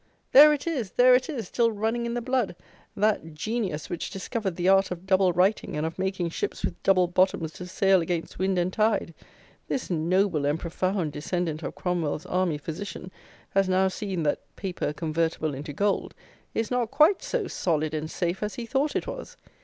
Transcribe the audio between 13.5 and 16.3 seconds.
has now seen that "paper, convertible into gold,"